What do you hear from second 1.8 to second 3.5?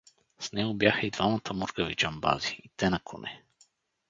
джамбази, и те на коне.